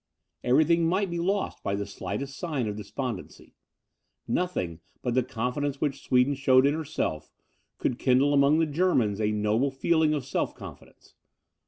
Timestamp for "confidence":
5.21-5.79, 10.55-11.13